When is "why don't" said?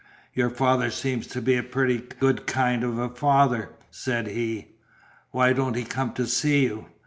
5.29-5.75